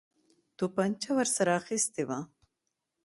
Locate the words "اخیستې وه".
1.61-2.19